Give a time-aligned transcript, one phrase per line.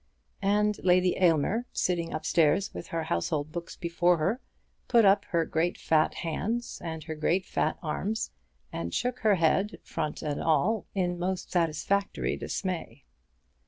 [0.41, 4.41] And Lady Aylmer, sitting up stairs with her household books before her,
[4.87, 8.31] put up her great fat hands and her great fat arms,
[8.73, 13.03] and shook her head, front and all, in most satisfactory dismay.